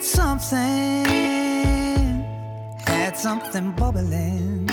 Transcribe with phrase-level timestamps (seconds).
[0.00, 1.04] had something,
[2.86, 4.68] had something bubbling.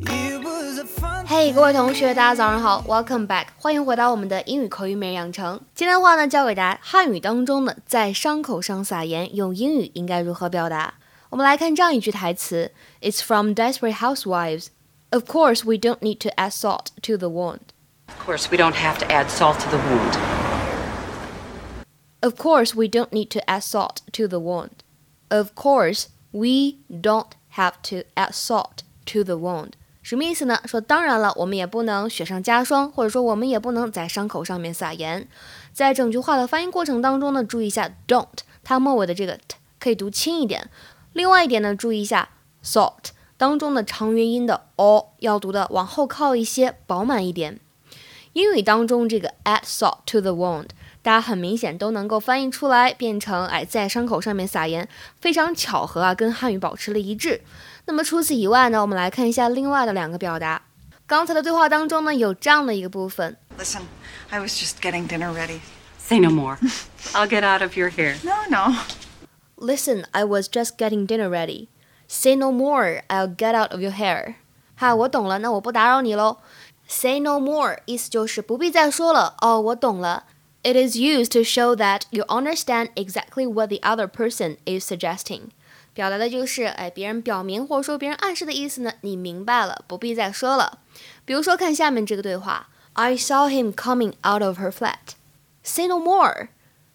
[0.00, 5.60] It was a fun 嘿各位同学，大家早上好，Welcome back，欢迎回到我们的英语口语每日养成。
[5.74, 10.94] 今天的话呢，教给大家汉语当中的在伤口上撒盐，用英语应该如何表达。
[11.30, 14.66] 我们来看这样一句台词：It's from Desperate Housewives.
[15.10, 17.60] Of course, we don't need to add salt to the wound.
[18.08, 20.45] Of course, we don't have to add salt to the wound.
[22.27, 24.83] Of course, we don't need to add salt to the wound.
[25.29, 29.75] Of course, we don't have to add salt to the wound.
[30.01, 30.59] 什么意思呢？
[30.65, 35.25] 说当然了，我们也不能雪上加霜，或者说我们也不能在伤口上面撒盐。
[35.71, 40.69] 在整句话的发音过程当中呢，注意一下 don't，它末尾的这个 t 可以读轻一点。
[41.13, 42.27] 另外一点呢，注意一下
[42.61, 47.61] salt 当中的长元音的 o 要读的往后靠一些，饱满一点。
[48.33, 50.67] 英语当中这个 add salt to the wound，
[51.07, 54.89] 大家很明显都能够翻译出来，变成哎在伤口上面撒盐，
[55.21, 57.39] 非常巧合啊，跟汉语保持了一致。
[57.85, 60.63] 那么除此以外呢，我们来看一下另外的两个表达。
[61.05, 63.83] 刚才的对话当中呢，有这样的一个部分 Listen,
[64.29, 65.61] I was just getting dinner ready.
[65.97, 66.57] Say no more.
[67.13, 68.17] I'll get out of your hair.
[68.25, 68.75] No, no.
[69.55, 71.69] Listen, I was just getting dinner ready.
[72.09, 74.33] Say no more, I'll get out of your hair.
[74.77, 76.39] 哈，我懂了，那我不打扰你喽。
[76.89, 79.37] Say no more 意思就是不必再说了。
[79.39, 80.25] 哦，我懂了。
[80.67, 85.51] It is used to show that you understand exactly what the other person is suggesting.
[85.93, 90.79] 表达的就是，哎，别人表明或者说别人暗示的意思呢，你明白了，不必再说了。
[91.23, 95.15] 比如说，看下面这个对话：I saw him coming out of her flat.
[95.63, 96.49] Say no more.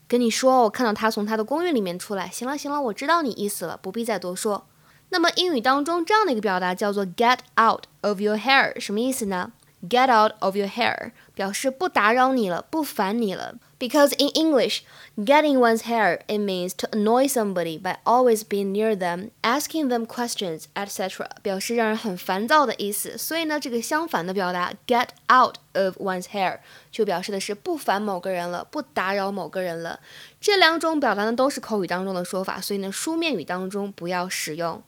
[0.06, 2.28] 跟你说，我看到他从他的公寓里面出来。
[2.28, 4.66] 行了，行了，我知道你意思了，不必再多说。
[5.08, 9.52] 那么英语当中这样的一个表达叫做 get out of your hair，什么意思呢
[9.88, 13.56] ？Get out of your hair 表示不打扰你了，不烦你了。
[13.80, 14.82] Because in English,
[15.16, 20.06] getting one's hair it means to annoy somebody by always being near them, asking them
[20.06, 21.26] questions, etc.
[21.42, 23.18] 表示让人很烦躁的意思。
[23.18, 26.60] 所以呢，这个相反的表达 get out of one's hair
[26.92, 29.98] 就表示的是不烦某个人了，不打扰某个人了。
[30.40, 34.80] 这两种表达呢都是口语当中的说法，所以呢书面语当中不要使用。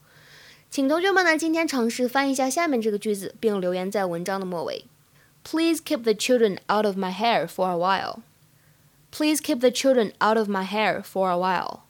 [0.70, 4.84] 请同学们呢今天尝试翻译一下下面这个句子，并留言在文章的末尾。
[5.43, 8.21] Please keep the children out of my hair for a while.
[9.11, 11.81] Please keep the children out of my hair for a while.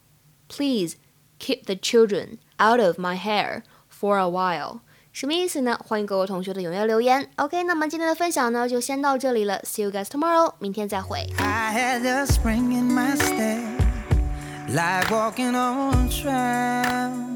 [0.48, 0.96] Please
[1.38, 4.80] keep the children out of my hair for a while.
[5.12, 5.78] 什么意思呢？
[5.84, 7.28] 欢迎各位同学的踊跃留言。
[7.36, 9.60] OK，那么今天的分享呢就先到这里了。
[9.64, 11.26] See you guys tomorrow，明天再会。
[11.38, 13.60] I had the spring in my step,
[14.68, 17.33] like walking on trial.